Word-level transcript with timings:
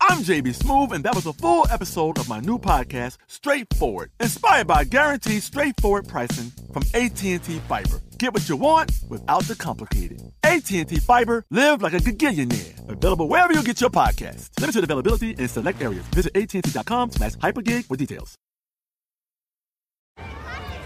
I'm 0.00 0.18
JB 0.22 0.56
Smoove, 0.56 0.92
and 0.92 1.04
that 1.04 1.14
was 1.14 1.26
a 1.26 1.32
full 1.32 1.66
episode 1.70 2.18
of 2.18 2.28
my 2.28 2.38
new 2.40 2.58
podcast, 2.58 3.16
Straightforward, 3.26 4.10
inspired 4.20 4.66
by 4.66 4.84
guaranteed 4.84 5.42
straightforward 5.42 6.06
pricing 6.06 6.52
from 6.72 6.82
AT&T 6.94 7.38
Fiber. 7.68 8.00
Get 8.18 8.32
what 8.32 8.48
you 8.48 8.56
want 8.56 8.92
without 9.08 9.42
the 9.44 9.56
complicated. 9.56 10.22
AT&T 10.44 10.84
Fiber, 11.00 11.44
live 11.50 11.82
like 11.82 11.94
a 11.94 11.98
gigillionaire. 11.98 12.88
Available 12.88 13.28
wherever 13.28 13.52
you 13.52 13.62
get 13.62 13.80
your 13.80 13.90
podcast. 13.90 14.48
Limited 14.60 14.84
availability 14.84 15.30
in 15.32 15.48
select 15.48 15.82
areas. 15.82 16.04
Visit 16.14 16.36
AT&T.com 16.36 17.10
slash 17.12 17.32
hypergig 17.34 17.84
for 17.86 17.96
details. 17.96 18.36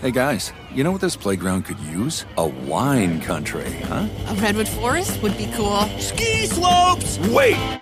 Hey 0.01 0.11
guys, 0.11 0.53
you 0.75 0.83
know 0.83 0.91
what 0.91 1.01
this 1.01 1.15
playground 1.15 1.65
could 1.65 1.79
use? 1.79 2.25
A 2.37 2.47
wine 2.47 3.21
country, 3.21 3.71
huh? 3.85 4.09
A 4.27 4.35
redwood 4.35 4.69
forest 4.69 5.23
would 5.23 5.37
be 5.39 5.49
cool. 5.55 5.83
Ski 6.01 6.47
slopes! 6.47 7.19
Wait! 7.29 7.82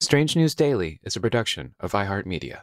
Strange 0.00 0.36
News 0.36 0.54
Daily 0.54 1.00
is 1.02 1.16
a 1.16 1.20
production 1.20 1.74
of 1.80 1.90
iHeartMedia. 1.90 2.60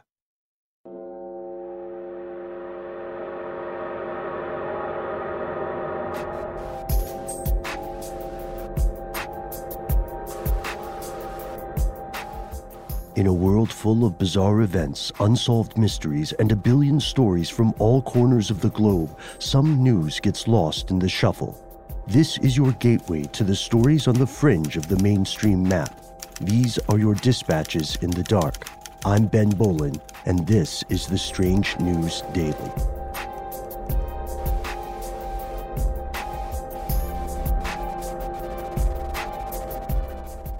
In 13.16 13.26
a 13.26 13.32
world 13.32 13.70
full 13.70 14.06
of 14.06 14.18
bizarre 14.18 14.62
events, 14.62 15.12
unsolved 15.20 15.76
mysteries, 15.76 16.32
and 16.32 16.50
a 16.50 16.56
billion 16.56 16.98
stories 16.98 17.50
from 17.50 17.74
all 17.78 18.00
corners 18.00 18.50
of 18.50 18.62
the 18.62 18.70
globe, 18.70 19.14
some 19.38 19.82
news 19.82 20.20
gets 20.20 20.48
lost 20.48 20.90
in 20.90 20.98
the 20.98 21.08
shuffle. 21.08 21.62
This 22.06 22.38
is 22.38 22.56
your 22.56 22.72
gateway 22.72 23.24
to 23.24 23.44
the 23.44 23.54
stories 23.54 24.08
on 24.08 24.14
the 24.14 24.26
fringe 24.26 24.78
of 24.78 24.88
the 24.88 25.02
mainstream 25.02 25.62
map. 25.62 26.05
These 26.42 26.78
are 26.90 26.98
your 26.98 27.14
dispatches 27.14 27.96
in 28.02 28.10
the 28.10 28.22
dark. 28.22 28.68
I'm 29.06 29.26
Ben 29.26 29.48
Bowlin, 29.48 29.94
and 30.26 30.46
this 30.46 30.84
is 30.90 31.06
the 31.06 31.16
Strange 31.16 31.78
News 31.80 32.22
Daily. 32.34 32.54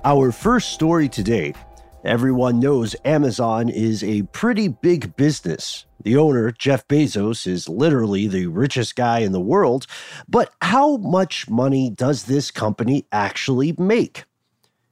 Our 0.03 0.33
first 0.33 0.71
story 0.71 1.11
today 1.11 1.53
everyone 2.07 2.59
knows 2.59 2.97
Amazon 3.05 3.69
is 3.69 4.03
a 4.03 4.23
pretty 4.23 4.69
big 4.69 5.15
business. 5.17 5.85
The 6.05 6.17
owner, 6.17 6.53
Jeff 6.53 6.89
Bezos, 6.89 7.47
is 7.47 7.69
literally 7.69 8.29
the 8.29 8.47
richest 8.47 8.97
guy 8.97 9.19
in 9.19 9.33
the 9.33 9.41
world. 9.41 9.87
But 10.27 10.55
how 10.63 10.97
much 10.97 11.51
money 11.51 11.91
does 11.91 12.25
this 12.25 12.51
company 12.51 13.07
actually 13.13 13.75
make? 13.77 14.25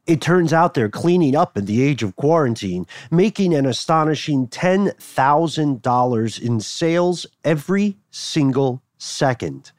It 0.06 0.20
turns 0.20 0.52
out 0.52 0.74
they're 0.74 0.90
cleaning 0.90 1.34
up 1.34 1.56
in 1.56 1.64
the 1.64 1.82
age 1.82 2.02
of 2.02 2.14
quarantine, 2.16 2.86
making 3.10 3.54
an 3.54 3.64
astonishing 3.64 4.48
$10,000 4.48 6.42
in 6.42 6.60
sales 6.60 7.26
every 7.42 7.96
single 8.10 8.82
second. 8.98 9.72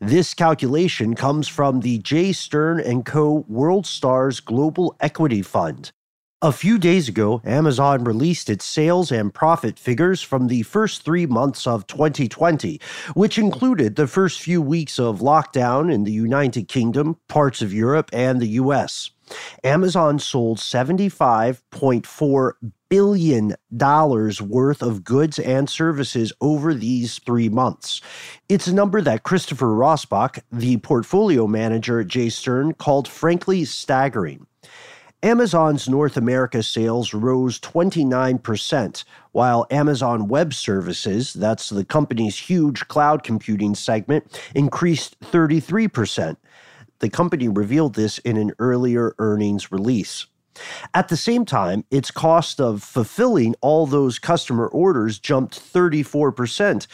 This 0.00 0.32
calculation 0.32 1.16
comes 1.16 1.48
from 1.48 1.80
the 1.80 1.98
J. 1.98 2.32
Stern 2.32 2.78
and 2.78 3.04
Co. 3.04 3.44
World 3.48 3.84
Stars 3.84 4.38
Global 4.38 4.94
Equity 5.00 5.42
Fund. 5.42 5.90
A 6.44 6.52
few 6.52 6.76
days 6.76 7.08
ago, 7.08 7.40
Amazon 7.46 8.04
released 8.04 8.50
its 8.50 8.66
sales 8.66 9.10
and 9.10 9.32
profit 9.32 9.78
figures 9.78 10.20
from 10.20 10.48
the 10.48 10.60
first 10.60 11.02
three 11.02 11.24
months 11.24 11.66
of 11.66 11.86
2020, 11.86 12.78
which 13.14 13.38
included 13.38 13.96
the 13.96 14.06
first 14.06 14.42
few 14.42 14.60
weeks 14.60 14.98
of 14.98 15.20
lockdown 15.20 15.90
in 15.90 16.04
the 16.04 16.12
United 16.12 16.68
Kingdom, 16.68 17.16
parts 17.28 17.62
of 17.62 17.72
Europe, 17.72 18.10
and 18.12 18.42
the 18.42 18.60
US. 18.60 19.10
Amazon 19.64 20.18
sold 20.18 20.58
$75.4 20.58 22.52
billion 22.90 23.54
worth 23.70 24.82
of 24.82 25.02
goods 25.02 25.38
and 25.38 25.70
services 25.70 26.30
over 26.42 26.74
these 26.74 27.18
three 27.20 27.48
months. 27.48 28.02
It's 28.50 28.66
a 28.66 28.74
number 28.74 29.00
that 29.00 29.22
Christopher 29.22 29.68
Rossbach, 29.68 30.40
the 30.52 30.76
portfolio 30.76 31.46
manager 31.46 32.00
at 32.00 32.08
J. 32.08 32.28
Stern, 32.28 32.74
called 32.74 33.08
frankly 33.08 33.64
staggering. 33.64 34.46
Amazon's 35.24 35.88
North 35.88 36.18
America 36.18 36.62
sales 36.62 37.14
rose 37.14 37.58
29%, 37.58 39.04
while 39.32 39.66
Amazon 39.70 40.28
Web 40.28 40.52
Services, 40.52 41.32
that's 41.32 41.70
the 41.70 41.82
company's 41.82 42.36
huge 42.36 42.86
cloud 42.88 43.22
computing 43.22 43.74
segment, 43.74 44.38
increased 44.54 45.18
33%. 45.20 46.36
The 46.98 47.08
company 47.08 47.48
revealed 47.48 47.94
this 47.94 48.18
in 48.18 48.36
an 48.36 48.52
earlier 48.58 49.14
earnings 49.18 49.72
release. 49.72 50.26
At 50.92 51.08
the 51.08 51.16
same 51.16 51.46
time, 51.46 51.86
its 51.90 52.10
cost 52.10 52.60
of 52.60 52.82
fulfilling 52.82 53.54
all 53.62 53.86
those 53.86 54.18
customer 54.18 54.66
orders 54.66 55.18
jumped 55.18 55.58
34%. 55.58 56.86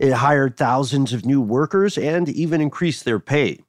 It 0.00 0.12
hired 0.12 0.56
thousands 0.56 1.12
of 1.12 1.24
new 1.24 1.40
workers 1.40 1.96
and 1.96 2.28
even 2.30 2.60
increased 2.60 3.04
their 3.04 3.20
pay. 3.20 3.60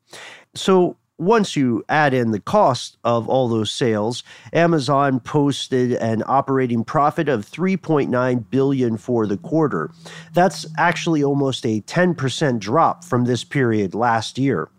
So, 0.55 0.97
once 1.17 1.55
you 1.55 1.83
add 1.89 2.13
in 2.13 2.31
the 2.31 2.39
cost 2.39 2.97
of 3.03 3.27
all 3.27 3.47
those 3.47 3.71
sales, 3.71 4.23
Amazon 4.53 5.19
posted 5.19 5.93
an 5.93 6.23
operating 6.27 6.83
profit 6.83 7.27
of 7.27 7.45
3.9 7.45 8.45
billion 8.49 8.97
for 8.97 9.25
the 9.25 9.37
quarter. 9.37 9.89
That's 10.33 10.65
actually 10.77 11.23
almost 11.23 11.65
a 11.65 11.81
10% 11.81 12.59
drop 12.59 13.03
from 13.03 13.25
this 13.25 13.43
period 13.43 13.95
last 13.95 14.37
year. 14.37 14.69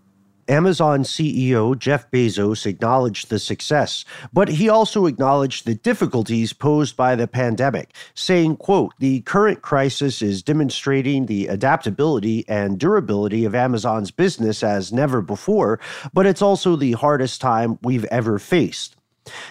Amazon 0.48 1.03
CEO 1.03 1.78
Jeff 1.78 2.10
Bezos 2.10 2.66
acknowledged 2.66 3.28
the 3.28 3.38
success, 3.38 4.04
but 4.32 4.48
he 4.48 4.69
also 4.69 5.06
acknowledged 5.06 5.66
the 5.66 5.75
difficulties 5.75 6.53
posed 6.53 6.97
by 6.97 7.14
the 7.14 7.28
pandemic, 7.28 7.94
saying, 8.14 8.56
quote, 8.56 8.92
"The 8.98 9.20
current 9.20 9.62
crisis 9.62 10.22
is 10.22 10.42
demonstrating 10.42 11.26
the 11.26 11.47
adaptability 11.47 12.44
and 12.48 12.78
durability 12.78 13.44
of 13.44 13.54
Amazon's 13.54 14.10
business 14.10 14.62
as 14.62 14.92
never 14.92 15.20
before, 15.22 15.78
but 16.12 16.26
it's 16.26 16.42
also 16.42 16.76
the 16.76 16.92
hardest 16.92 17.41
time 17.41 17.78
we've 17.82 18.06
ever 18.06 18.38
faced." 18.38 18.97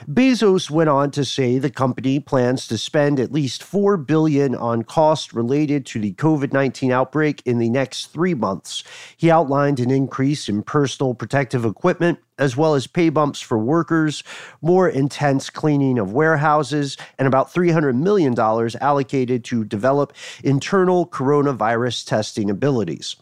Bezos 0.08 0.70
went 0.70 0.90
on 0.90 1.12
to 1.12 1.26
say 1.26 1.58
the 1.58 1.70
company 1.70 2.20
plans 2.20 2.68
to 2.68 2.78
spend 2.78 3.20
at 3.20 3.32
least 3.32 3.64
4 3.64 3.98
billion 3.98 4.56
on 4.56 4.84
costs 4.84 5.34
related 5.34 5.86
to 5.88 6.00
the 6.00 6.14
COVID-19 6.14 6.92
outbreak 6.92 7.42
in 7.46 7.60
the 7.60 7.70
next 7.70 8.08
3 8.08 8.34
months. 8.34 8.84
He 9.16 9.32
outlined 9.32 9.80
an 9.80 9.92
increase 9.92 10.50
in 10.50 10.64
personal 10.64 11.14
protective 11.14 11.66
equipment 11.66 12.20
as 12.40 12.56
well 12.56 12.76
as 12.76 12.86
pay 12.86 13.10
bumps 13.10 13.42
for 13.42 13.58
workers, 13.58 14.24
more 14.62 14.88
intense 14.88 15.50
cleaning 15.50 15.98
of 15.98 16.14
warehouses, 16.14 16.96
and 17.18 17.28
about 17.28 17.52
$300 17.52 17.96
million 17.96 18.38
allocated 18.80 19.44
to 19.44 19.64
develop 19.64 20.14
internal 20.44 21.08
coronavirus 21.08 22.06
testing 22.06 22.50
abilities. 22.50 23.16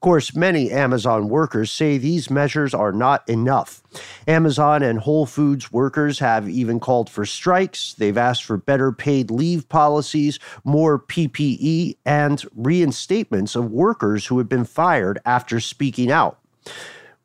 Of 0.00 0.02
course, 0.02 0.34
many 0.34 0.70
Amazon 0.70 1.28
workers 1.28 1.70
say 1.70 1.98
these 1.98 2.30
measures 2.30 2.72
are 2.72 2.90
not 2.90 3.28
enough. 3.28 3.82
Amazon 4.26 4.82
and 4.82 4.98
Whole 4.98 5.26
Foods 5.26 5.70
workers 5.72 6.20
have 6.20 6.48
even 6.48 6.80
called 6.80 7.10
for 7.10 7.26
strikes. 7.26 7.92
They've 7.92 8.16
asked 8.16 8.44
for 8.44 8.56
better 8.56 8.92
paid 8.92 9.30
leave 9.30 9.68
policies, 9.68 10.38
more 10.64 10.98
PPE, 10.98 11.98
and 12.06 12.38
reinstatements 12.58 13.54
of 13.54 13.70
workers 13.70 14.24
who 14.24 14.38
have 14.38 14.48
been 14.48 14.64
fired 14.64 15.20
after 15.26 15.60
speaking 15.60 16.10
out. 16.10 16.38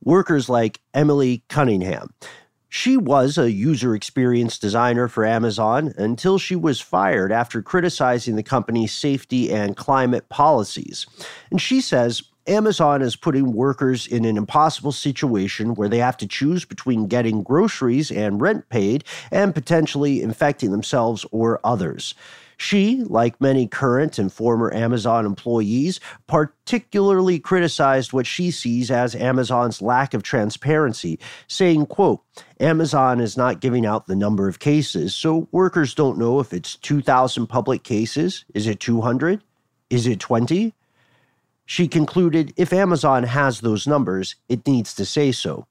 Workers 0.03 0.49
like 0.49 0.81
Emily 0.93 1.45
Cunningham. 1.47 2.09
She 2.67 2.97
was 2.97 3.37
a 3.37 3.53
user 3.53 3.95
experience 3.95 4.59
designer 4.59 5.07
for 5.07 5.23
Amazon 5.23 5.93
until 5.97 6.37
she 6.37 6.57
was 6.57 6.81
fired 6.81 7.31
after 7.31 7.61
criticizing 7.61 8.35
the 8.35 8.43
company's 8.43 8.91
safety 8.91 9.49
and 9.49 9.77
climate 9.77 10.27
policies. 10.27 11.07
And 11.49 11.61
she 11.61 11.79
says 11.79 12.21
Amazon 12.47 13.01
is 13.01 13.15
putting 13.15 13.53
workers 13.53 14.05
in 14.05 14.23
an 14.23 14.37
impossible 14.37 14.91
situation 14.91 15.73
where 15.73 15.89
they 15.89 15.97
have 15.97 16.17
to 16.17 16.27
choose 16.27 16.63
between 16.63 17.07
getting 17.07 17.41
groceries 17.41 18.11
and 18.11 18.39
rent 18.39 18.69
paid 18.69 19.03
and 19.31 19.55
potentially 19.55 20.21
infecting 20.21 20.71
themselves 20.71 21.25
or 21.31 21.59
others. 21.63 22.13
She, 22.57 23.03
like 23.03 23.41
many 23.41 23.67
current 23.67 24.17
and 24.17 24.31
former 24.31 24.73
Amazon 24.73 25.25
employees, 25.25 25.99
particularly 26.27 27.39
criticized 27.39 28.13
what 28.13 28.25
she 28.25 28.51
sees 28.51 28.89
as 28.91 29.15
Amazon's 29.15 29.81
lack 29.81 30.13
of 30.13 30.23
transparency, 30.23 31.19
saying, 31.47 31.87
quote, 31.87 32.21
Amazon 32.59 33.19
is 33.19 33.35
not 33.35 33.59
giving 33.59 33.85
out 33.85 34.07
the 34.07 34.15
number 34.15 34.47
of 34.47 34.59
cases, 34.59 35.13
so 35.13 35.49
workers 35.51 35.93
don't 35.93 36.17
know 36.17 36.39
if 36.39 36.53
it's 36.53 36.77
2,000 36.77 37.47
public 37.47 37.83
cases. 37.83 38.45
Is 38.53 38.67
it 38.67 38.79
200? 38.79 39.43
Is 39.89 40.07
it 40.07 40.19
20? 40.19 40.73
She 41.65 41.87
concluded 41.87 42.53
if 42.57 42.71
Amazon 42.71 43.23
has 43.23 43.61
those 43.61 43.87
numbers, 43.87 44.35
it 44.49 44.67
needs 44.67 44.93
to 44.95 45.05
say 45.05 45.31
so. 45.31 45.67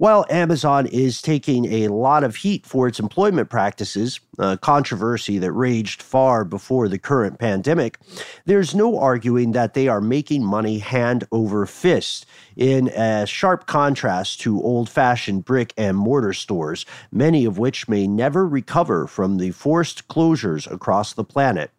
While 0.00 0.24
Amazon 0.30 0.86
is 0.86 1.20
taking 1.20 1.70
a 1.70 1.88
lot 1.88 2.24
of 2.24 2.36
heat 2.36 2.64
for 2.64 2.88
its 2.88 2.98
employment 2.98 3.50
practices, 3.50 4.18
a 4.38 4.56
controversy 4.56 5.36
that 5.36 5.52
raged 5.52 6.00
far 6.00 6.42
before 6.42 6.88
the 6.88 6.98
current 6.98 7.38
pandemic, 7.38 7.98
there's 8.46 8.74
no 8.74 8.98
arguing 8.98 9.52
that 9.52 9.74
they 9.74 9.88
are 9.88 10.00
making 10.00 10.42
money 10.42 10.78
hand 10.78 11.24
over 11.32 11.66
fist 11.66 12.24
in 12.56 12.88
a 12.88 13.26
sharp 13.26 13.66
contrast 13.66 14.40
to 14.40 14.62
old 14.62 14.88
fashioned 14.88 15.44
brick 15.44 15.74
and 15.76 15.98
mortar 15.98 16.32
stores, 16.32 16.86
many 17.12 17.44
of 17.44 17.58
which 17.58 17.86
may 17.86 18.06
never 18.08 18.48
recover 18.48 19.06
from 19.06 19.36
the 19.36 19.50
forced 19.50 20.08
closures 20.08 20.70
across 20.72 21.12
the 21.12 21.24
planet. 21.24 21.72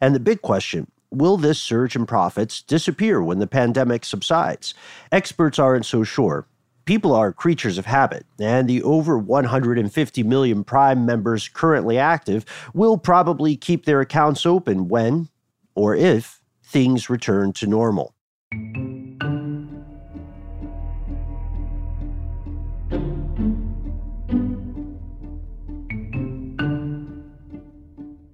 And 0.00 0.14
the 0.14 0.20
big 0.20 0.42
question 0.42 0.88
will 1.10 1.36
this 1.36 1.60
surge 1.60 1.96
in 1.96 2.06
profits 2.06 2.62
disappear 2.62 3.22
when 3.22 3.38
the 3.38 3.46
pandemic 3.46 4.04
subsides? 4.04 4.74
Experts 5.10 5.58
aren't 5.58 5.86
so 5.86 6.04
sure. 6.04 6.46
People 6.84 7.14
are 7.14 7.32
creatures 7.32 7.76
of 7.76 7.84
habit, 7.84 8.24
and 8.38 8.68
the 8.68 8.82
over 8.82 9.18
150 9.18 10.22
million 10.22 10.64
Prime 10.64 11.04
members 11.04 11.48
currently 11.48 11.98
active 11.98 12.44
will 12.72 12.96
probably 12.96 13.56
keep 13.56 13.84
their 13.84 14.00
accounts 14.00 14.46
open 14.46 14.88
when, 14.88 15.28
or 15.74 15.94
if, 15.94 16.40
things 16.64 17.10
return 17.10 17.52
to 17.52 17.66
normal. 17.66 18.14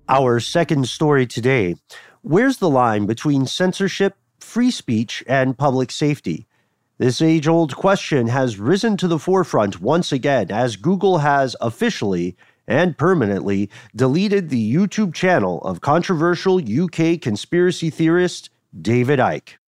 Our 0.08 0.38
second 0.38 0.86
story 0.86 1.26
today 1.26 1.76
Where's 2.26 2.56
the 2.56 2.70
line 2.70 3.04
between 3.04 3.44
censorship, 3.44 4.16
free 4.40 4.70
speech, 4.70 5.22
and 5.26 5.58
public 5.58 5.90
safety? 5.90 6.46
This 6.96 7.20
age 7.20 7.46
old 7.46 7.76
question 7.76 8.28
has 8.28 8.58
risen 8.58 8.96
to 8.96 9.08
the 9.08 9.18
forefront 9.18 9.82
once 9.82 10.10
again 10.10 10.50
as 10.50 10.76
Google 10.76 11.18
has 11.18 11.54
officially 11.60 12.34
and 12.66 12.96
permanently 12.96 13.68
deleted 13.94 14.48
the 14.48 14.74
YouTube 14.74 15.12
channel 15.12 15.60
of 15.64 15.82
controversial 15.82 16.56
UK 16.56 17.20
conspiracy 17.20 17.90
theorist 17.90 18.48
David 18.80 19.18
Icke. 19.18 19.58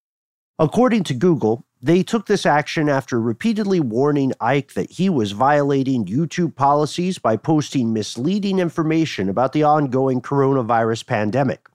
According 0.59 1.05
to 1.05 1.13
Google, 1.13 1.67
they 1.83 2.03
took 2.03 2.25
this 2.25 2.47
action 2.47 2.89
after 2.89 3.21
repeatedly 3.21 3.81
warning 3.81 4.33
Icke 4.41 4.73
that 4.73 4.93
he 4.93 5.11
was 5.11 5.33
violating 5.33 6.07
YouTube 6.07 6.57
policies 6.57 7.19
by 7.19 7.37
posting 7.37 7.93
misleading 7.93 8.61
information 8.61 9.29
about 9.29 9.53
the 9.53 9.63
ongoing 9.65 10.23
coronavirus 10.23 11.05
pandemic. 11.05 11.69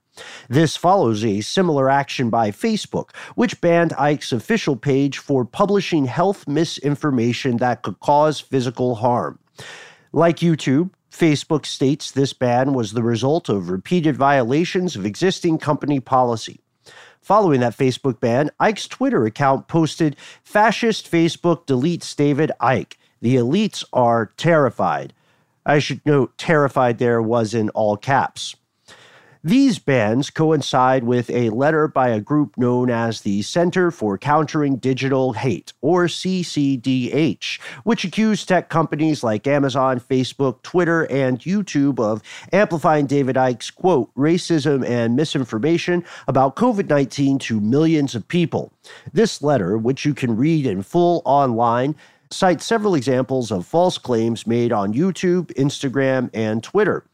This 0.48 0.76
follows 0.76 1.24
a 1.24 1.40
similar 1.40 1.88
action 1.88 2.30
by 2.30 2.50
Facebook, 2.50 3.14
which 3.34 3.60
banned 3.60 3.92
Icke's 3.92 4.32
official 4.32 4.76
page 4.76 5.18
for 5.18 5.44
publishing 5.44 6.04
health 6.04 6.46
misinformation 6.46 7.56
that 7.58 7.82
could 7.82 7.98
cause 8.00 8.40
physical 8.40 8.96
harm. 8.96 9.38
Like 10.12 10.38
YouTube, 10.38 10.90
Facebook 11.10 11.66
states 11.66 12.10
this 12.10 12.32
ban 12.32 12.72
was 12.72 12.92
the 12.92 13.02
result 13.02 13.48
of 13.48 13.68
repeated 13.70 14.16
violations 14.16 14.96
of 14.96 15.06
existing 15.06 15.58
company 15.58 16.00
policy. 16.00 16.60
Following 17.20 17.60
that 17.60 17.76
Facebook 17.76 18.18
ban, 18.18 18.50
Icke's 18.60 18.88
Twitter 18.88 19.24
account 19.24 19.68
posted 19.68 20.16
Fascist 20.42 21.10
Facebook 21.10 21.66
deletes 21.66 22.16
David 22.16 22.50
Icke. 22.60 22.94
The 23.20 23.36
elites 23.36 23.84
are 23.92 24.32
terrified. 24.36 25.12
I 25.64 25.78
should 25.78 26.04
note, 26.04 26.36
terrified 26.36 26.98
there 26.98 27.22
was 27.22 27.54
in 27.54 27.70
all 27.70 27.96
caps. 27.96 28.56
These 29.44 29.80
bans 29.80 30.30
coincide 30.30 31.02
with 31.02 31.28
a 31.28 31.50
letter 31.50 31.88
by 31.88 32.10
a 32.10 32.20
group 32.20 32.56
known 32.56 32.90
as 32.90 33.22
the 33.22 33.42
Center 33.42 33.90
for 33.90 34.16
Countering 34.16 34.76
Digital 34.76 35.32
Hate, 35.32 35.72
or 35.80 36.04
CCDH, 36.04 37.60
which 37.82 38.04
accused 38.04 38.46
tech 38.46 38.68
companies 38.68 39.24
like 39.24 39.48
Amazon, 39.48 39.98
Facebook, 39.98 40.62
Twitter, 40.62 41.10
and 41.10 41.40
YouTube 41.40 41.98
of 41.98 42.22
amplifying 42.52 43.06
David 43.06 43.34
Icke's 43.34 43.72
quote, 43.72 44.14
racism 44.14 44.88
and 44.88 45.16
misinformation 45.16 46.04
about 46.28 46.54
COVID 46.54 46.88
19 46.88 47.40
to 47.40 47.60
millions 47.60 48.14
of 48.14 48.28
people. 48.28 48.72
This 49.12 49.42
letter, 49.42 49.76
which 49.76 50.04
you 50.04 50.14
can 50.14 50.36
read 50.36 50.66
in 50.66 50.84
full 50.84 51.20
online, 51.24 51.96
cites 52.30 52.64
several 52.64 52.94
examples 52.94 53.50
of 53.50 53.66
false 53.66 53.98
claims 53.98 54.46
made 54.46 54.70
on 54.70 54.94
YouTube, 54.94 55.52
Instagram, 55.54 56.30
and 56.32 56.62
Twitter. 56.62 57.04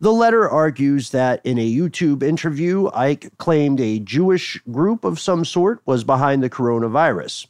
The 0.00 0.12
letter 0.12 0.48
argues 0.48 1.10
that 1.10 1.44
in 1.44 1.58
a 1.58 1.72
YouTube 1.72 2.22
interview, 2.22 2.88
Icke 2.90 3.36
claimed 3.38 3.80
a 3.80 3.98
Jewish 3.98 4.56
group 4.70 5.02
of 5.02 5.18
some 5.18 5.44
sort 5.44 5.80
was 5.86 6.04
behind 6.04 6.40
the 6.40 6.48
coronavirus. 6.48 7.48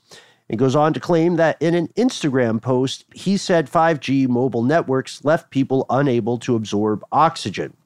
It 0.48 0.56
goes 0.56 0.74
on 0.74 0.94
to 0.94 1.00
claim 1.00 1.36
that 1.36 1.60
in 1.60 1.74
an 1.74 1.88
Instagram 1.88 2.62
post, 2.62 3.04
he 3.12 3.36
said 3.36 3.70
5G 3.70 4.28
mobile 4.28 4.62
networks 4.62 5.22
left 5.26 5.50
people 5.50 5.84
unable 5.90 6.38
to 6.38 6.56
absorb 6.56 7.04
oxygen. 7.12 7.76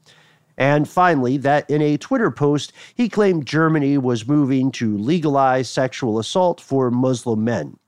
And 0.57 0.89
finally, 0.89 1.39
that 1.39 1.69
in 1.69 1.83
a 1.83 1.97
Twitter 1.97 2.31
post, 2.31 2.73
he 2.95 3.09
claimed 3.09 3.47
Germany 3.47 3.99
was 3.99 4.29
moving 4.29 4.71
to 4.73 4.97
legalize 4.97 5.69
sexual 5.69 6.21
assault 6.21 6.61
for 6.61 6.89
Muslim 6.89 7.43
men. 7.43 7.79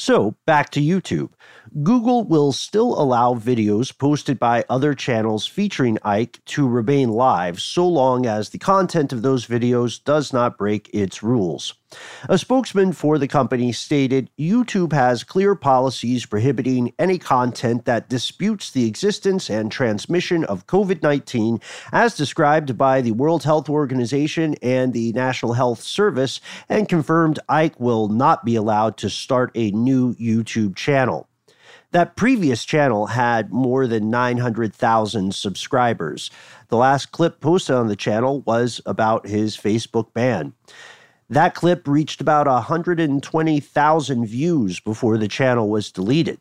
So, 0.00 0.36
back 0.46 0.70
to 0.70 0.80
YouTube. 0.80 1.30
Google 1.82 2.22
will 2.24 2.52
still 2.52 2.98
allow 3.00 3.34
videos 3.34 3.96
posted 3.96 4.38
by 4.38 4.64
other 4.68 4.94
channels 4.94 5.46
featuring 5.46 5.98
Icke 6.04 6.38
to 6.46 6.68
remain 6.68 7.10
live 7.10 7.60
so 7.60 7.86
long 7.86 8.24
as 8.24 8.50
the 8.50 8.58
content 8.58 9.12
of 9.12 9.22
those 9.22 9.46
videos 9.46 10.02
does 10.02 10.32
not 10.32 10.56
break 10.56 10.88
its 10.94 11.22
rules. 11.22 11.74
A 12.28 12.36
spokesman 12.36 12.92
for 12.92 13.18
the 13.18 13.28
company 13.28 13.72
stated 13.72 14.28
YouTube 14.38 14.92
has 14.92 15.24
clear 15.24 15.54
policies 15.54 16.26
prohibiting 16.26 16.92
any 16.98 17.18
content 17.18 17.86
that 17.86 18.10
disputes 18.10 18.70
the 18.70 18.86
existence 18.86 19.48
and 19.48 19.72
transmission 19.72 20.44
of 20.44 20.66
COVID 20.66 21.02
19 21.02 21.60
as 21.90 22.14
described 22.14 22.76
by 22.76 23.00
the 23.00 23.12
World 23.12 23.44
Health 23.44 23.70
Organization 23.70 24.54
and 24.60 24.92
the 24.92 25.12
National 25.14 25.54
Health 25.54 25.80
Service, 25.80 26.42
and 26.68 26.90
confirmed 26.90 27.38
Icke 27.48 27.80
will 27.80 28.08
not 28.08 28.44
be 28.44 28.54
allowed 28.54 28.98
to 28.98 29.08
start 29.08 29.50
a 29.54 29.70
new 29.70 29.87
YouTube 29.92 30.76
channel. 30.76 31.28
That 31.90 32.16
previous 32.16 32.64
channel 32.64 33.06
had 33.06 33.50
more 33.50 33.86
than 33.86 34.10
900,000 34.10 35.34
subscribers. 35.34 36.30
The 36.68 36.76
last 36.76 37.12
clip 37.12 37.40
posted 37.40 37.76
on 37.76 37.88
the 37.88 37.96
channel 37.96 38.42
was 38.42 38.80
about 38.84 39.26
his 39.26 39.56
Facebook 39.56 40.12
ban. 40.12 40.52
That 41.30 41.54
clip 41.54 41.88
reached 41.88 42.20
about 42.20 42.46
120,000 42.46 44.26
views 44.26 44.80
before 44.80 45.18
the 45.18 45.28
channel 45.28 45.68
was 45.68 45.92
deleted. 45.92 46.40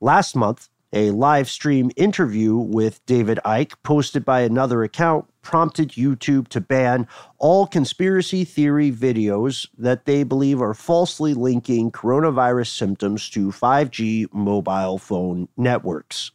Last 0.00 0.34
month, 0.34 0.68
a 0.92 1.10
live 1.10 1.48
stream 1.48 1.90
interview 1.96 2.56
with 2.56 3.04
David 3.06 3.38
Icke, 3.44 3.74
posted 3.82 4.24
by 4.24 4.40
another 4.40 4.82
account, 4.82 5.26
prompted 5.42 5.90
YouTube 5.90 6.48
to 6.48 6.60
ban 6.60 7.06
all 7.38 7.66
conspiracy 7.66 8.44
theory 8.44 8.90
videos 8.90 9.66
that 9.76 10.06
they 10.06 10.22
believe 10.22 10.62
are 10.62 10.74
falsely 10.74 11.34
linking 11.34 11.90
coronavirus 11.90 12.68
symptoms 12.68 13.28
to 13.30 13.48
5G 13.48 14.32
mobile 14.32 14.98
phone 14.98 15.48
networks. 15.56 16.30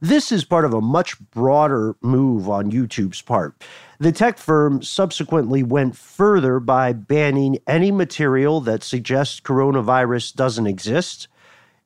This 0.00 0.32
is 0.32 0.44
part 0.44 0.64
of 0.64 0.74
a 0.74 0.80
much 0.80 1.16
broader 1.30 1.94
move 2.00 2.48
on 2.48 2.72
YouTube's 2.72 3.22
part. 3.22 3.62
The 4.00 4.10
tech 4.10 4.36
firm 4.36 4.82
subsequently 4.82 5.62
went 5.62 5.96
further 5.96 6.58
by 6.58 6.92
banning 6.92 7.58
any 7.68 7.92
material 7.92 8.60
that 8.62 8.82
suggests 8.82 9.38
coronavirus 9.38 10.34
doesn't 10.34 10.66
exist, 10.66 11.28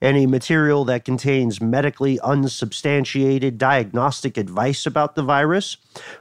any 0.02 0.26
material 0.26 0.84
that 0.84 1.04
contains 1.04 1.60
medically 1.60 2.20
unsubstantiated 2.20 3.58
diagnostic 3.58 4.36
advice 4.36 4.86
about 4.86 5.14
the 5.14 5.22
virus, 5.22 5.76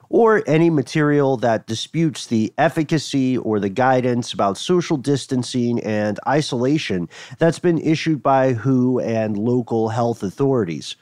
or 0.09 0.43
any 0.47 0.69
material 0.69 1.37
that 1.37 1.67
disputes 1.67 2.27
the 2.27 2.53
efficacy 2.57 3.37
or 3.37 3.59
the 3.59 3.69
guidance 3.69 4.31
about 4.33 4.57
social 4.57 4.97
distancing 4.97 5.79
and 5.81 6.19
isolation 6.27 7.09
that's 7.37 7.59
been 7.59 7.77
issued 7.79 8.23
by 8.23 8.53
WHO 8.53 8.99
and 8.99 9.37
local 9.37 9.89
health 9.89 10.23
authorities. 10.23 10.95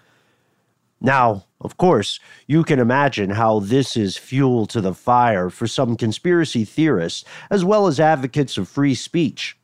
Now, 1.00 1.46
of 1.60 1.78
course, 1.78 2.20
you 2.48 2.64
can 2.64 2.80
imagine 2.80 3.32
how 3.32 3.60
this 3.60 3.98
is 3.98 4.18
fuel 4.18 4.66
to 4.68 4.80
the 4.80 4.94
fire 4.94 5.50
for 5.50 5.68
some 5.68 5.98
conspiracy 5.98 6.64
theorists 6.64 7.26
as 7.50 7.66
well 7.66 7.88
as 7.88 8.00
advocates 8.00 8.58
of 8.58 8.70
free 8.70 8.96
speech. 8.96 9.58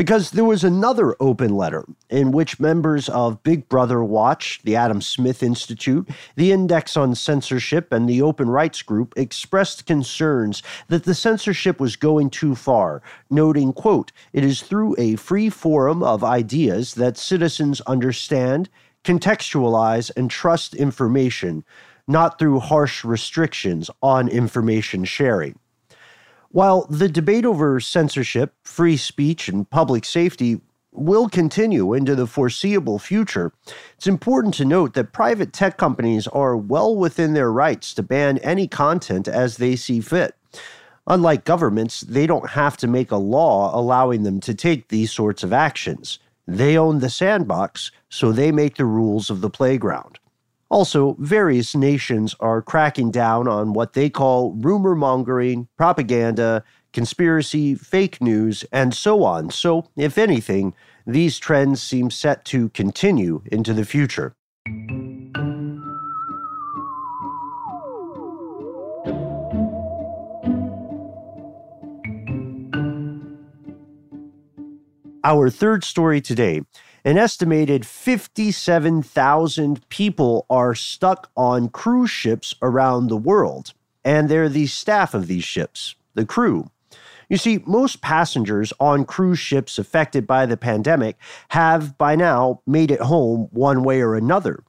Because 0.00 0.30
there 0.30 0.46
was 0.46 0.64
another 0.64 1.14
open 1.20 1.54
letter 1.54 1.84
in 2.08 2.30
which 2.32 2.58
members 2.58 3.10
of 3.10 3.42
Big 3.42 3.68
Brother 3.68 4.02
Watch, 4.02 4.58
the 4.64 4.74
Adam 4.74 5.02
Smith 5.02 5.42
Institute, 5.42 6.08
the 6.36 6.52
Index 6.52 6.96
on 6.96 7.14
Censorship, 7.14 7.92
and 7.92 8.08
the 8.08 8.22
Open 8.22 8.48
Rights 8.48 8.80
Group 8.80 9.12
expressed 9.18 9.84
concerns 9.84 10.62
that 10.88 11.04
the 11.04 11.14
censorship 11.14 11.78
was 11.78 11.96
going 11.96 12.30
too 12.30 12.54
far, 12.54 13.02
noting, 13.28 13.74
quote, 13.74 14.10
it 14.32 14.42
is 14.42 14.62
through 14.62 14.94
a 14.96 15.16
free 15.16 15.50
forum 15.50 16.02
of 16.02 16.24
ideas 16.24 16.94
that 16.94 17.18
citizens 17.18 17.82
understand, 17.82 18.70
contextualize, 19.04 20.10
and 20.16 20.30
trust 20.30 20.74
information, 20.74 21.62
not 22.08 22.38
through 22.38 22.58
harsh 22.58 23.04
restrictions 23.04 23.90
on 24.02 24.28
information 24.28 25.04
sharing. 25.04 25.58
While 26.52 26.88
the 26.90 27.08
debate 27.08 27.44
over 27.44 27.78
censorship, 27.78 28.54
free 28.64 28.96
speech, 28.96 29.48
and 29.48 29.70
public 29.70 30.04
safety 30.04 30.60
will 30.90 31.28
continue 31.28 31.94
into 31.94 32.16
the 32.16 32.26
foreseeable 32.26 32.98
future, 32.98 33.52
it's 33.96 34.08
important 34.08 34.54
to 34.54 34.64
note 34.64 34.94
that 34.94 35.12
private 35.12 35.52
tech 35.52 35.76
companies 35.76 36.26
are 36.26 36.56
well 36.56 36.96
within 36.96 37.34
their 37.34 37.52
rights 37.52 37.94
to 37.94 38.02
ban 38.02 38.38
any 38.38 38.66
content 38.66 39.28
as 39.28 39.58
they 39.58 39.76
see 39.76 40.00
fit. 40.00 40.34
Unlike 41.06 41.44
governments, 41.44 42.00
they 42.00 42.26
don't 42.26 42.50
have 42.50 42.76
to 42.78 42.88
make 42.88 43.12
a 43.12 43.16
law 43.16 43.70
allowing 43.72 44.24
them 44.24 44.40
to 44.40 44.52
take 44.52 44.88
these 44.88 45.12
sorts 45.12 45.44
of 45.44 45.52
actions. 45.52 46.18
They 46.48 46.76
own 46.76 46.98
the 46.98 47.10
sandbox, 47.10 47.92
so 48.08 48.32
they 48.32 48.50
make 48.50 48.76
the 48.76 48.84
rules 48.84 49.30
of 49.30 49.40
the 49.40 49.50
playground. 49.50 50.18
Also, 50.70 51.16
various 51.18 51.74
nations 51.74 52.36
are 52.38 52.62
cracking 52.62 53.10
down 53.10 53.48
on 53.48 53.72
what 53.72 53.94
they 53.94 54.08
call 54.08 54.52
rumor 54.52 54.94
mongering, 54.94 55.66
propaganda, 55.76 56.62
conspiracy, 56.92 57.74
fake 57.74 58.20
news, 58.22 58.64
and 58.70 58.94
so 58.94 59.24
on. 59.24 59.50
So, 59.50 59.88
if 59.96 60.16
anything, 60.16 60.74
these 61.04 61.40
trends 61.40 61.82
seem 61.82 62.08
set 62.10 62.44
to 62.46 62.68
continue 62.68 63.42
into 63.50 63.74
the 63.74 63.84
future. 63.84 64.32
Our 75.22 75.50
third 75.50 75.84
story 75.84 76.20
today 76.20 76.62
an 77.04 77.18
estimated 77.18 77.86
57,000 77.86 79.88
people 79.88 80.46
are 80.50 80.74
stuck 80.74 81.30
on 81.36 81.68
cruise 81.68 82.10
ships 82.10 82.54
around 82.62 83.08
the 83.08 83.16
world, 83.16 83.72
and 84.04 84.28
they're 84.28 84.48
the 84.48 84.66
staff 84.66 85.14
of 85.14 85.26
these 85.26 85.44
ships, 85.44 85.94
the 86.14 86.26
crew. 86.26 86.70
You 87.28 87.36
see, 87.36 87.62
most 87.64 88.02
passengers 88.02 88.72
on 88.80 89.04
cruise 89.04 89.38
ships 89.38 89.78
affected 89.78 90.26
by 90.26 90.46
the 90.46 90.56
pandemic 90.56 91.16
have 91.50 91.96
by 91.96 92.16
now 92.16 92.60
made 92.66 92.90
it 92.90 93.00
home 93.00 93.48
one 93.52 93.84
way 93.84 94.00
or 94.00 94.16
another. 94.16 94.64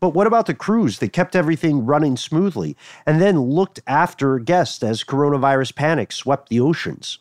But 0.00 0.10
what 0.10 0.26
about 0.26 0.44
the 0.44 0.54
crews 0.54 0.98
that 0.98 1.14
kept 1.14 1.34
everything 1.34 1.86
running 1.86 2.18
smoothly 2.18 2.76
and 3.06 3.22
then 3.22 3.40
looked 3.40 3.80
after 3.86 4.38
guests 4.38 4.82
as 4.82 5.02
coronavirus 5.02 5.74
panic 5.74 6.12
swept 6.12 6.50
the 6.50 6.60
oceans? 6.60 7.20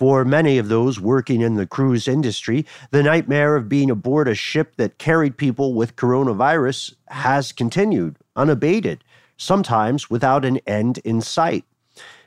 For 0.00 0.24
many 0.24 0.56
of 0.56 0.68
those 0.68 0.98
working 0.98 1.42
in 1.42 1.56
the 1.56 1.66
cruise 1.66 2.08
industry, 2.08 2.64
the 2.90 3.02
nightmare 3.02 3.54
of 3.54 3.68
being 3.68 3.90
aboard 3.90 4.28
a 4.28 4.34
ship 4.34 4.76
that 4.76 4.96
carried 4.96 5.36
people 5.36 5.74
with 5.74 5.96
coronavirus 5.96 6.94
has 7.08 7.52
continued, 7.52 8.16
unabated, 8.34 9.04
sometimes 9.36 10.08
without 10.08 10.46
an 10.46 10.56
end 10.66 11.00
in 11.04 11.20
sight. 11.20 11.66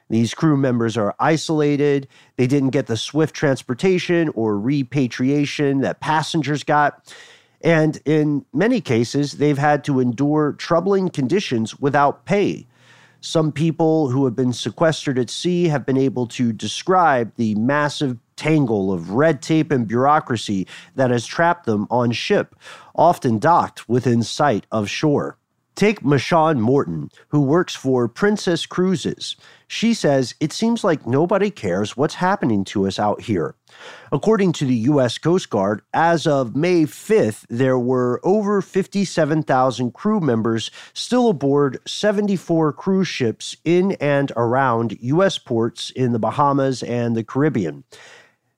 These 0.08 0.36
crew 0.36 0.56
members 0.56 0.98
are 0.98 1.16
isolated. 1.20 2.08
They 2.38 2.46
didn't 2.46 2.70
get 2.70 2.86
the 2.86 2.96
swift 2.96 3.36
transportation 3.36 4.30
or 4.36 4.60
repatriation 4.60 5.80
that 5.80 6.00
passengers 6.00 6.64
got. 6.64 7.12
And 7.62 8.00
in 8.06 8.46
many 8.54 8.82
cases, 8.82 9.40
they've 9.40 9.58
had 9.58 9.84
to 9.86 10.00
endure 10.00 10.52
troubling 10.52 11.10
conditions 11.10 11.80
without 11.80 12.26
pay 12.26 12.68
some 13.24 13.54
people 13.54 14.10
who 14.10 14.26
have 14.26 14.36
been 14.36 14.52
sequestered 14.52 15.18
at 15.18 15.30
sea 15.30 15.70
have 15.70 15.86
been 15.86 15.98
able 15.98 16.28
to 16.28 16.52
describe 16.52 17.34
the 17.38 17.56
massive 17.56 18.18
tangle 18.36 18.92
of 18.92 19.12
red 19.12 19.42
tape 19.42 19.72
and 19.72 19.88
bureaucracy 19.88 20.68
that 20.96 21.10
has 21.10 21.26
trapped 21.26 21.66
them 21.66 21.88
on 21.90 22.12
ship, 22.12 22.54
often 22.96 23.40
docked 23.40 23.88
within 23.88 24.24
sight 24.24 24.68
of 24.74 24.90
shore. 24.90 25.38
Take 25.76 26.02
Michonne 26.02 26.60
Morton, 26.60 27.10
who 27.30 27.42
works 27.42 27.76
for 27.76 28.08
Princess 28.08 28.68
Cruises. 28.68 29.36
She 29.68 29.96
says 29.96 30.36
it 30.40 30.54
seems 30.54 30.84
like 30.84 31.08
nobody 31.08 31.50
cares 31.50 31.98
what's 31.98 32.14
happening 32.16 32.64
to 32.66 32.86
us 32.86 33.00
out 33.00 33.22
here. 33.22 33.56
According 34.12 34.54
to 34.54 34.66
the 34.66 34.76
U.S. 34.76 35.18
Coast 35.18 35.50
Guard, 35.50 35.82
as 35.92 36.28
of 36.28 36.56
May 36.56 36.84
5th, 36.84 37.46
there 37.50 37.80
were 37.80 38.22
over 38.24 38.62
57,000 38.62 39.94
crew 39.94 40.20
members 40.20 40.70
still 40.94 41.30
aboard 41.30 41.80
74 41.88 42.74
cruise 42.74 43.08
ships 43.08 43.58
in 43.66 43.94
and 43.94 44.32
around 44.36 44.96
U.S. 45.02 45.40
ports 45.40 45.90
in 45.90 46.12
the 46.12 46.20
Bahamas 46.20 46.84
and 46.84 47.16
the 47.16 47.24
Caribbean. 47.24 47.84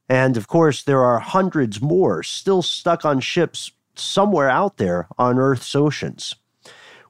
And 0.09 0.35
of 0.35 0.47
course, 0.47 0.83
there 0.83 1.03
are 1.03 1.19
hundreds 1.19 1.81
more 1.81 2.23
still 2.23 2.61
stuck 2.61 3.05
on 3.05 3.21
ships 3.21 3.71
somewhere 3.95 4.49
out 4.49 4.75
there 4.77 5.07
on 5.17 5.39
Earth's 5.39 5.73
oceans. 5.75 6.35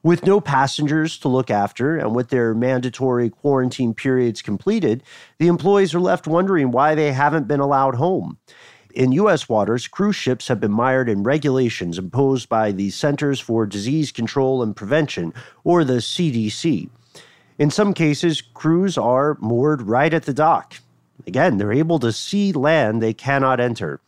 With 0.06 0.24
no 0.24 0.40
passengers 0.40 1.18
to 1.18 1.28
look 1.28 1.50
after 1.50 1.96
and 1.96 2.14
with 2.14 2.28
their 2.28 2.54
mandatory 2.54 3.28
quarantine 3.28 3.92
periods 3.92 4.40
completed, 4.40 5.02
the 5.38 5.48
employees 5.48 5.96
are 5.96 6.00
left 6.00 6.28
wondering 6.28 6.70
why 6.70 6.94
they 6.94 7.10
haven't 7.10 7.48
been 7.48 7.58
allowed 7.58 7.96
home. 7.96 8.38
In 8.94 9.10
U.S. 9.10 9.48
waters, 9.48 9.88
cruise 9.88 10.14
ships 10.14 10.46
have 10.46 10.60
been 10.60 10.70
mired 10.70 11.08
in 11.08 11.24
regulations 11.24 11.98
imposed 11.98 12.48
by 12.48 12.70
the 12.70 12.90
Centers 12.90 13.40
for 13.40 13.66
Disease 13.66 14.12
Control 14.12 14.62
and 14.62 14.76
Prevention, 14.76 15.34
or 15.64 15.82
the 15.82 15.94
CDC. 15.94 16.88
In 17.58 17.72
some 17.72 17.92
cases, 17.92 18.40
crews 18.40 18.96
are 18.96 19.36
moored 19.40 19.82
right 19.82 20.14
at 20.14 20.22
the 20.22 20.32
dock. 20.32 20.76
Again, 21.26 21.58
they're 21.58 21.72
able 21.72 21.98
to 21.98 22.12
see 22.12 22.52
land 22.52 23.02
they 23.02 23.12
cannot 23.12 23.58
enter. 23.58 24.00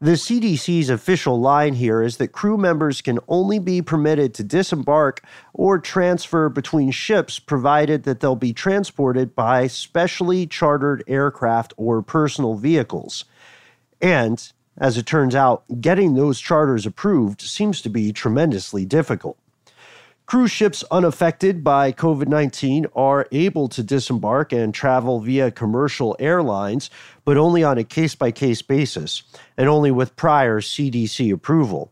The 0.00 0.12
CDC's 0.12 0.90
official 0.90 1.40
line 1.40 1.74
here 1.74 2.04
is 2.04 2.18
that 2.18 2.28
crew 2.28 2.56
members 2.56 3.00
can 3.00 3.18
only 3.26 3.58
be 3.58 3.82
permitted 3.82 4.32
to 4.34 4.44
disembark 4.44 5.24
or 5.52 5.80
transfer 5.80 6.48
between 6.48 6.92
ships 6.92 7.40
provided 7.40 8.04
that 8.04 8.20
they'll 8.20 8.36
be 8.36 8.52
transported 8.52 9.34
by 9.34 9.66
specially 9.66 10.46
chartered 10.46 11.02
aircraft 11.08 11.74
or 11.76 12.00
personal 12.00 12.54
vehicles. 12.54 13.24
And, 14.00 14.52
as 14.76 14.96
it 14.98 15.06
turns 15.06 15.34
out, 15.34 15.64
getting 15.80 16.14
those 16.14 16.38
charters 16.38 16.86
approved 16.86 17.40
seems 17.40 17.82
to 17.82 17.88
be 17.88 18.12
tremendously 18.12 18.84
difficult. 18.84 19.36
Cruise 20.28 20.50
ships 20.50 20.84
unaffected 20.90 21.64
by 21.64 21.90
COVID 21.90 22.28
19 22.28 22.84
are 22.94 23.26
able 23.32 23.66
to 23.68 23.82
disembark 23.82 24.52
and 24.52 24.74
travel 24.74 25.20
via 25.20 25.50
commercial 25.50 26.14
airlines, 26.20 26.90
but 27.24 27.38
only 27.38 27.64
on 27.64 27.78
a 27.78 27.82
case 27.82 28.14
by 28.14 28.30
case 28.30 28.60
basis 28.60 29.22
and 29.56 29.70
only 29.70 29.90
with 29.90 30.16
prior 30.16 30.60
CDC 30.60 31.32
approval. 31.32 31.90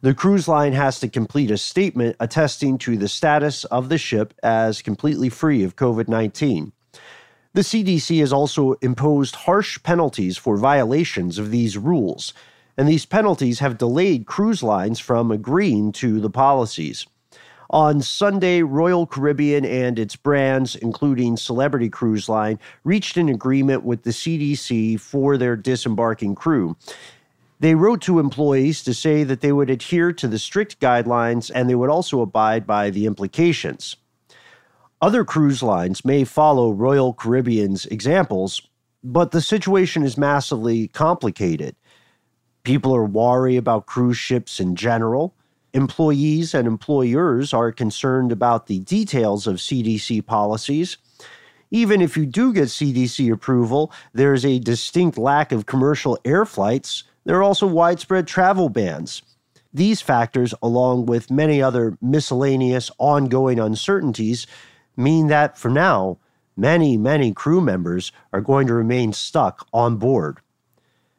The 0.00 0.14
cruise 0.14 0.46
line 0.46 0.74
has 0.74 1.00
to 1.00 1.08
complete 1.08 1.50
a 1.50 1.58
statement 1.58 2.14
attesting 2.20 2.78
to 2.78 2.96
the 2.96 3.08
status 3.08 3.64
of 3.64 3.88
the 3.88 3.98
ship 3.98 4.32
as 4.44 4.80
completely 4.80 5.28
free 5.28 5.64
of 5.64 5.74
COVID 5.74 6.06
19. 6.06 6.70
The 7.52 7.62
CDC 7.62 8.20
has 8.20 8.32
also 8.32 8.74
imposed 8.74 9.34
harsh 9.34 9.82
penalties 9.82 10.36
for 10.36 10.56
violations 10.56 11.36
of 11.36 11.50
these 11.50 11.76
rules, 11.76 12.32
and 12.78 12.86
these 12.86 13.06
penalties 13.06 13.58
have 13.58 13.76
delayed 13.76 14.26
cruise 14.26 14.62
lines 14.62 15.00
from 15.00 15.32
agreeing 15.32 15.90
to 15.94 16.20
the 16.20 16.30
policies. 16.30 17.08
On 17.72 18.02
Sunday, 18.02 18.60
Royal 18.60 19.06
Caribbean 19.06 19.64
and 19.64 19.98
its 19.98 20.14
brands, 20.14 20.76
including 20.76 21.38
Celebrity 21.38 21.88
Cruise 21.88 22.28
Line, 22.28 22.58
reached 22.84 23.16
an 23.16 23.30
agreement 23.30 23.82
with 23.82 24.02
the 24.02 24.10
CDC 24.10 25.00
for 25.00 25.38
their 25.38 25.56
disembarking 25.56 26.34
crew. 26.34 26.76
They 27.60 27.74
wrote 27.74 28.02
to 28.02 28.18
employees 28.18 28.84
to 28.84 28.92
say 28.92 29.24
that 29.24 29.40
they 29.40 29.52
would 29.52 29.70
adhere 29.70 30.12
to 30.12 30.28
the 30.28 30.38
strict 30.38 30.80
guidelines 30.80 31.50
and 31.54 31.66
they 31.66 31.74
would 31.74 31.88
also 31.88 32.20
abide 32.20 32.66
by 32.66 32.90
the 32.90 33.06
implications. 33.06 33.96
Other 35.00 35.24
cruise 35.24 35.62
lines 35.62 36.04
may 36.04 36.24
follow 36.24 36.72
Royal 36.72 37.14
Caribbean's 37.14 37.86
examples, 37.86 38.60
but 39.02 39.30
the 39.30 39.40
situation 39.40 40.02
is 40.02 40.18
massively 40.18 40.88
complicated. 40.88 41.74
People 42.64 42.94
are 42.94 43.04
wary 43.04 43.56
about 43.56 43.86
cruise 43.86 44.18
ships 44.18 44.60
in 44.60 44.76
general. 44.76 45.34
Employees 45.74 46.52
and 46.52 46.68
employers 46.68 47.54
are 47.54 47.72
concerned 47.72 48.30
about 48.30 48.66
the 48.66 48.80
details 48.80 49.46
of 49.46 49.56
CDC 49.56 50.26
policies. 50.26 50.98
Even 51.70 52.02
if 52.02 52.14
you 52.14 52.26
do 52.26 52.52
get 52.52 52.64
CDC 52.64 53.32
approval, 53.32 53.90
there's 54.12 54.44
a 54.44 54.58
distinct 54.58 55.16
lack 55.16 55.50
of 55.50 55.64
commercial 55.64 56.18
air 56.26 56.44
flights. 56.44 57.04
There 57.24 57.36
are 57.36 57.42
also 57.42 57.66
widespread 57.66 58.26
travel 58.26 58.68
bans. 58.68 59.22
These 59.72 60.02
factors, 60.02 60.52
along 60.62 61.06
with 61.06 61.30
many 61.30 61.62
other 61.62 61.96
miscellaneous 62.02 62.90
ongoing 62.98 63.58
uncertainties, 63.58 64.46
mean 64.98 65.28
that 65.28 65.56
for 65.56 65.70
now, 65.70 66.18
many, 66.54 66.98
many 66.98 67.32
crew 67.32 67.62
members 67.62 68.12
are 68.34 68.42
going 68.42 68.66
to 68.66 68.74
remain 68.74 69.14
stuck 69.14 69.66
on 69.72 69.96
board. 69.96 70.40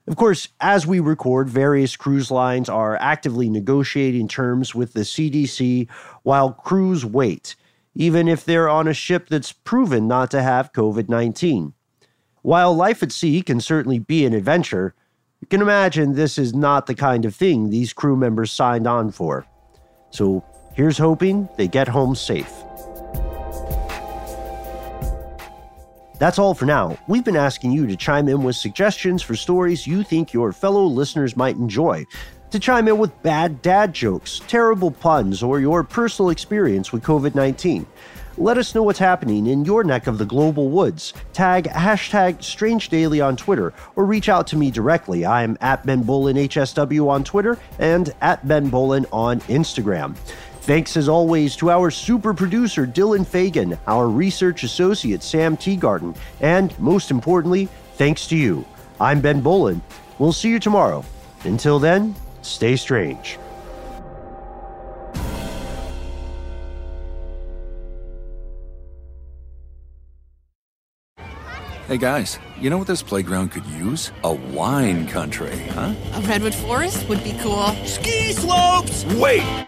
Of 0.05 0.17
course, 0.17 0.49
as 0.59 0.85
we 0.85 0.99
record, 0.99 1.49
various 1.49 1.95
cruise 1.95 2.29
lines 2.29 2.67
are 2.67 2.97
actively 2.97 3.49
negotiating 3.49 4.27
terms 4.27 4.75
with 4.75 4.93
the 4.93 5.01
CDC 5.01 5.89
while 6.23 6.51
crews 6.51 7.05
wait, 7.05 7.55
even 7.95 8.27
if 8.27 8.43
they're 8.43 8.67
on 8.67 8.87
a 8.87 8.93
ship 8.93 9.29
that's 9.29 9.53
proven 9.53 10.07
not 10.07 10.29
to 10.31 10.41
have 10.41 10.73
COVID 10.73 11.07
19. 11.07 11.73
While 12.41 12.75
life 12.75 13.01
at 13.01 13.13
sea 13.13 13.41
can 13.41 13.61
certainly 13.61 13.99
be 13.99 14.25
an 14.25 14.33
adventure, 14.33 14.93
you 15.39 15.47
can 15.47 15.61
imagine 15.61 16.13
this 16.13 16.37
is 16.37 16.53
not 16.53 16.85
the 16.85 16.95
kind 16.95 17.23
of 17.23 17.33
thing 17.33 17.69
these 17.69 17.93
crew 17.93 18.17
members 18.17 18.51
signed 18.51 18.87
on 18.87 19.11
for. 19.11 19.45
So 20.11 20.43
here's 20.73 20.97
hoping 20.97 21.47
they 21.55 21.69
get 21.69 21.87
home 21.87 22.15
safe. 22.15 22.51
That's 26.23 26.39
all 26.39 26.53
for 26.53 26.65
now. 26.65 26.97
We've 27.05 27.25
been 27.25 27.35
asking 27.35 27.73
you 27.73 27.85
to 27.85 27.97
chime 27.97 28.29
in 28.29 28.43
with 28.43 28.55
suggestions 28.55 29.21
for 29.21 29.35
stories 29.35 29.85
you 29.85 30.03
think 30.03 30.31
your 30.31 30.53
fellow 30.53 30.85
listeners 30.85 31.35
might 31.35 31.57
enjoy. 31.57 32.05
To 32.51 32.59
chime 32.59 32.87
in 32.87 32.97
with 32.97 33.21
bad 33.23 33.61
dad 33.61 33.91
jokes, 33.91 34.39
terrible 34.47 34.89
puns, 34.89 35.43
or 35.43 35.59
your 35.59 35.83
personal 35.83 36.29
experience 36.29 36.93
with 36.93 37.03
COVID 37.03 37.35
19. 37.35 37.85
Let 38.37 38.57
us 38.57 38.73
know 38.73 38.83
what's 38.83 38.99
happening 38.99 39.47
in 39.47 39.65
your 39.65 39.83
neck 39.83 40.07
of 40.07 40.17
the 40.17 40.25
global 40.25 40.69
woods. 40.69 41.13
Tag 41.33 41.65
hashtag 41.65 42.41
Strange 42.41 42.87
Daily 42.87 43.19
on 43.19 43.35
Twitter 43.35 43.73
or 43.97 44.05
reach 44.05 44.29
out 44.29 44.47
to 44.47 44.55
me 44.55 44.71
directly. 44.71 45.25
I'm 45.25 45.57
at 45.59 45.85
Ben 45.85 46.03
Bowlin 46.03 46.37
HSW 46.37 47.05
on 47.09 47.25
Twitter 47.25 47.59
and 47.79 48.13
at 48.21 48.47
Ben 48.47 48.69
Bowlin 48.69 49.05
on 49.11 49.41
Instagram. 49.41 50.15
Thanks 50.63 50.95
as 50.95 51.09
always 51.09 51.57
to 51.57 51.69
our 51.71 51.91
super 51.91 52.33
producer 52.33 52.87
Dylan 52.87 53.27
Fagan, 53.27 53.77
our 53.85 54.07
research 54.07 54.63
associate 54.63 55.21
Sam 55.21 55.57
Teagarden, 55.57 56.15
and 56.39 56.79
most 56.79 57.11
importantly, 57.11 57.67
thanks 57.95 58.27
to 58.27 58.37
you. 58.37 58.65
I'm 58.97 59.19
Ben 59.19 59.41
Bowlin. 59.41 59.81
We'll 60.19 60.31
see 60.31 60.47
you 60.47 60.59
tomorrow. 60.59 61.03
Until 61.43 61.79
then, 61.79 62.15
stay 62.43 62.77
strange. 62.77 63.37
Hey 71.89 71.97
guys, 71.97 72.39
you 72.57 72.69
know 72.69 72.77
what 72.77 72.87
this 72.87 73.03
playground 73.03 73.51
could 73.51 73.65
use? 73.65 74.13
A 74.23 74.31
wine 74.31 75.07
country, 75.07 75.57
huh? 75.71 75.93
A 76.13 76.21
redwood 76.21 76.55
forest 76.55 77.09
would 77.09 77.21
be 77.21 77.33
cool. 77.41 77.67
Ski 77.83 78.31
slopes! 78.31 79.03
Wait! 79.15 79.67